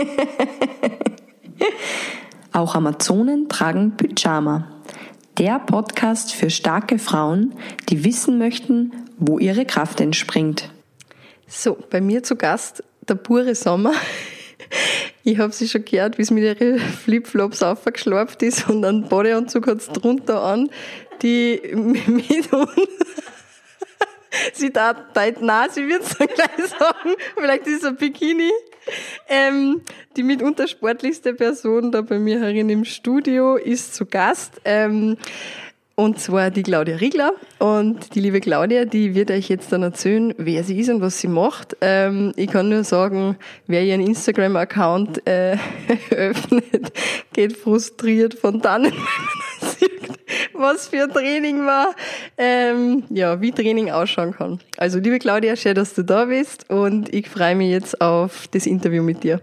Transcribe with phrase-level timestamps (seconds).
[2.52, 4.68] Auch Amazonen tragen Pyjama.
[5.38, 7.54] Der Podcast für starke Frauen,
[7.88, 10.70] die wissen möchten, wo ihre Kraft entspringt.
[11.46, 13.92] So, bei mir zu Gast der pure Sommer.
[15.22, 19.66] Ich habe sie schon gehört, wie es mit ihren Flipflops aufgeschlappt ist und einen Bodeanzug
[19.66, 20.70] hat sie drunter an,
[21.22, 22.70] die mit uns
[24.52, 24.94] sie da
[25.40, 28.50] nein, sie wird es dann gleich sagen, vielleicht ist es ein Bikini.
[29.28, 29.82] Ähm,
[30.16, 34.60] die mitunter sportlichste Person da bei mir herin im Studio ist zu Gast.
[34.64, 35.16] Ähm,
[36.00, 37.34] und zwar die Claudia Riegler.
[37.58, 41.20] Und die liebe Claudia, die wird euch jetzt dann erzählen, wer sie ist und was
[41.20, 41.76] sie macht.
[41.82, 43.36] Ähm, ich kann nur sagen,
[43.66, 45.58] wer ihren Instagram-Account äh,
[46.10, 46.92] öffnet,
[47.34, 48.94] geht frustriert von dannen,
[50.60, 51.94] was für ein Training war.
[52.38, 54.60] Ähm, ja, wie Training ausschauen kann.
[54.76, 58.66] Also, liebe Claudia, schön, dass du da bist und ich freue mich jetzt auf das
[58.66, 59.40] Interview mit dir.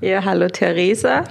[0.00, 1.24] Ja, hallo Theresa.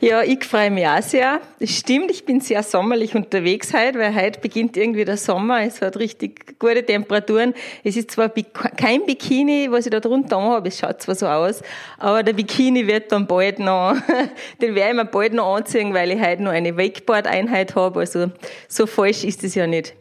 [0.00, 1.40] Ja, ich freue mich auch sehr.
[1.58, 5.62] Es stimmt, ich bin sehr sommerlich unterwegs heute, weil heute beginnt irgendwie der Sommer.
[5.62, 7.54] Es hat richtig gute Temperaturen.
[7.84, 11.62] Es ist zwar kein Bikini, was ich da drunter habe, es schaut zwar so aus,
[11.98, 13.96] aber der Bikini wird dann bald noch,
[14.62, 18.00] den werde ich mir bald noch anziehen, weil ich heute noch eine Wakeboard-Einheit habe.
[18.00, 18.30] Also
[18.68, 19.94] so falsch ist es ja nicht.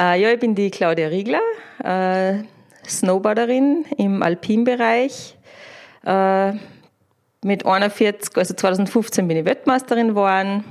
[0.00, 1.42] Äh, ja, ich bin die Claudia Riegler,
[1.82, 2.44] äh,
[2.88, 5.36] Snowboarderin im Alpinbereich.
[6.04, 6.52] Äh,
[7.44, 10.64] mit 41, also 2015 bin ich Weltmeisterin geworden.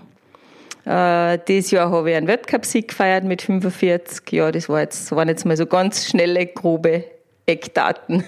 [0.85, 4.31] Äh, dieses Jahr habe ich einen Weltcup-Sieg gefeiert mit 45.
[4.31, 7.03] Ja, das, war jetzt, waren jetzt mal so ganz schnelle, grobe
[7.45, 8.23] Eckdaten.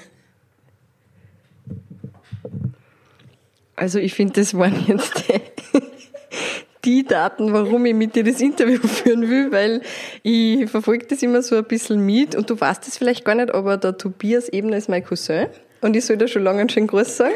[3.75, 5.23] Also ich finde, das waren jetzt
[6.85, 9.81] die Daten, warum ich mit dir das Interview führen will, weil
[10.23, 13.53] ich verfolge das immer so ein bisschen mit und du weißt es vielleicht gar nicht,
[13.53, 15.47] aber der Tobias Ebner ist mein Cousin
[15.79, 17.35] und ich soll da schon lange einen schönen Gruß sagen.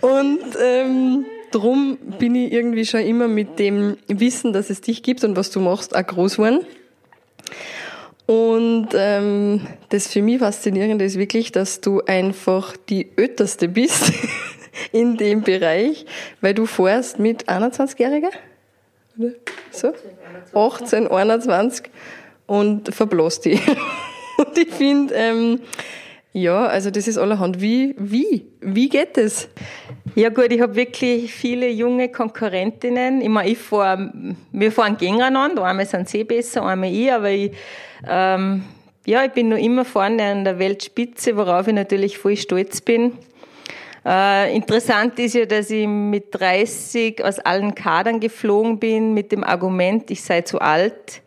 [0.00, 5.24] Und ähm, drum bin ich irgendwie schon immer mit dem Wissen, dass es dich gibt
[5.24, 6.66] und was du machst, auch groß geworden.
[8.26, 14.12] Und ähm, das für mich Faszinierende ist wirklich, dass du einfach die Öterste bist
[14.92, 16.04] in dem Bereich,
[16.42, 18.30] weil du fährst mit 21-Jähriger?
[19.70, 19.92] So?
[20.54, 21.90] 18, 21
[22.46, 23.60] und verblasst die.
[24.38, 25.60] Und ich finde, ähm,
[26.32, 27.60] ja, also das ist allerhand.
[27.60, 29.48] Wie, wie, wie geht es?
[30.18, 33.22] Ja gut, ich habe wirklich viele junge Konkurrentinnen.
[33.30, 34.10] Meine, ich fahr,
[34.50, 35.62] wir fahren gegeneinander.
[35.62, 37.52] Einmal sind sie besser, einmal ich, aber ich,
[38.04, 38.64] ähm,
[39.06, 43.12] ja, ich bin noch immer vorne an der Weltspitze, worauf ich natürlich voll stolz bin.
[44.04, 49.44] Äh, interessant ist ja, dass ich mit 30 aus allen Kadern geflogen bin mit dem
[49.44, 51.22] Argument, ich sei zu alt.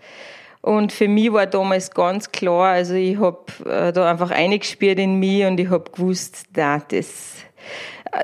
[0.60, 5.18] Und für mich war damals ganz klar, also ich habe äh, da einfach eingespielt in
[5.18, 7.36] mich und ich habe gewusst, da das,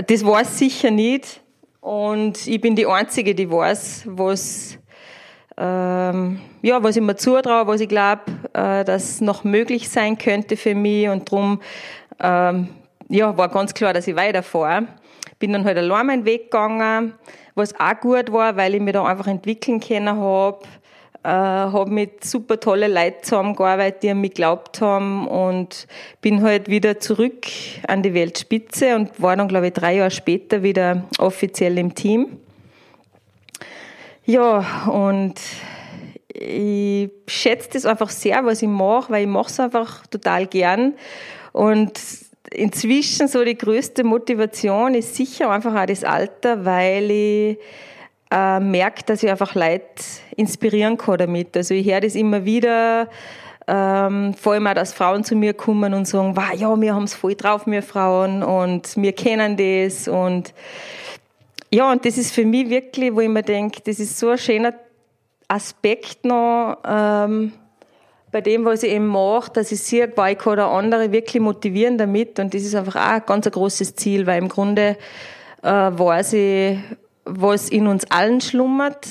[0.07, 1.41] das war es sicher nicht.
[1.81, 4.77] Und ich bin die Einzige, die weiß, was,
[5.57, 10.57] ähm, ja, was ich mir zutraue, was ich glaube, äh, dass noch möglich sein könnte
[10.57, 11.07] für mich.
[11.07, 11.61] Und darum
[12.19, 12.69] ähm,
[13.09, 14.87] ja, war ganz klar, dass ich weiterfahre.
[15.39, 17.13] Bin dann halt allein meinen Weg gegangen,
[17.55, 20.59] was auch gut war, weil ich mich da einfach entwickeln können habe
[21.27, 25.85] äh, habe mit super tolle Leuten zusammengearbeitet, die an mich geglaubt haben und
[26.21, 27.47] bin halt wieder zurück
[27.85, 32.37] an die Weltspitze und war dann, glaube ich, drei Jahre später wieder offiziell im Team.
[34.25, 35.33] Ja, und
[36.33, 40.93] ich schätze das einfach sehr, was ich mache, weil ich mache es einfach total gern.
[41.51, 41.99] Und
[42.51, 47.57] inzwischen so die größte Motivation ist sicher einfach auch das Alter, weil ich
[48.31, 49.83] äh, merke, dass ich einfach Leute
[50.35, 51.55] inspirieren kann damit.
[51.55, 53.07] Also ich höre das immer wieder,
[53.67, 57.03] ähm, vor allem auch, dass Frauen zu mir kommen und sagen, wow, ja, wir haben
[57.03, 60.07] es voll drauf, wir Frauen, und wir kennen das.
[60.07, 60.53] Und
[61.69, 64.37] ja, und das ist für mich wirklich, wo ich mir denke, das ist so ein
[64.37, 64.73] schöner
[65.49, 67.51] Aspekt noch, ähm,
[68.31, 71.97] bei dem, was ich eben mache, dass ich sehe, weil ich kann andere wirklich motivieren
[71.97, 72.39] damit.
[72.39, 74.97] Und das ist einfach auch ein ganz großes Ziel, weil im Grunde
[75.63, 76.77] äh, weiß ich,
[77.27, 79.07] was in uns allen schlummert.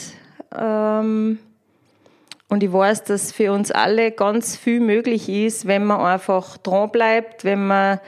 [0.57, 1.39] Ähm,
[2.49, 6.91] und ich weiß, dass für uns alle ganz viel möglich ist, wenn man einfach dran
[6.91, 8.01] bleibt, wenn man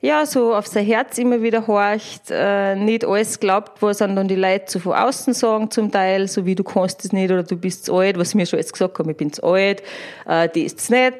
[0.00, 4.36] ja so auf sein Herz immer wieder horcht, äh, nicht alles glaubt, was dann die
[4.36, 7.56] Leute so von außen sagen zum Teil, so wie du kannst es nicht oder du
[7.56, 9.82] bist zu alt, was mir schon jetzt gesagt haben, ich bin zu alt,
[10.26, 11.14] äh, die ist's nicht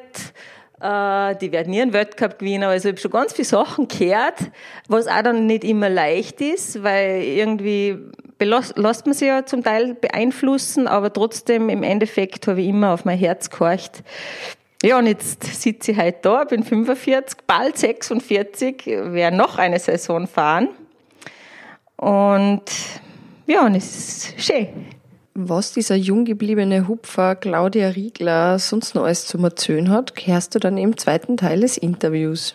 [0.85, 2.65] äh, die werden nie einen Weltcup gewinnen.
[2.65, 4.51] Also ich habe schon ganz viele Sachen gehört,
[4.89, 7.99] was auch dann nicht immer leicht ist, weil irgendwie
[8.41, 13.05] lässt man sich ja zum Teil beeinflussen, aber trotzdem im Endeffekt habe ich immer auf
[13.05, 14.03] mein Herz gehorcht.
[14.83, 20.27] Ja, und jetzt sitze ich heute da, bin 45, bald 46, werde noch eine Saison
[20.27, 20.69] fahren.
[21.97, 22.65] Und
[23.47, 24.69] ja, und es ist schön.
[25.35, 30.59] Was dieser jung gebliebene Hupfer Claudia Riegler sonst noch alles zu erzählen hat, hörst du
[30.59, 32.55] dann im zweiten Teil des Interviews.